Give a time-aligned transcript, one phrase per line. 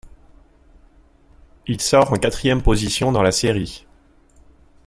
[1.67, 3.85] Il sort en quatrième position dans la série.